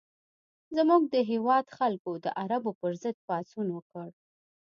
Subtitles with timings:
[0.75, 4.07] زموږ د هېواد خلکو د عربو پر ضد پاڅون وکړ.